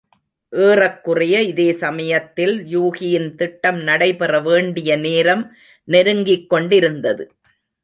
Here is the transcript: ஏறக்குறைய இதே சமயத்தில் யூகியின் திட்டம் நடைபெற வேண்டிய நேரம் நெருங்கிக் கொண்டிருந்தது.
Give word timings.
ஏறக்குறைய 0.53 1.41
இதே 1.41 1.67
சமயத்தில் 1.73 2.55
யூகியின் 2.71 3.35
திட்டம் 3.35 3.79
நடைபெற 3.81 4.41
வேண்டிய 4.41 4.97
நேரம் 4.97 5.43
நெருங்கிக் 5.87 6.49
கொண்டிருந்தது. 6.49 7.23